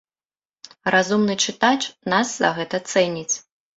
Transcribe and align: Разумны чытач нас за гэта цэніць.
Разумны 0.95 1.35
чытач 1.45 1.79
нас 2.15 2.27
за 2.41 2.49
гэта 2.59 2.81
цэніць. 2.93 3.35